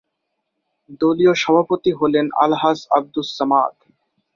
[1.01, 3.73] দলীয় সভাপতি হলেন আলহাজ্ব আবদুস সামাদ।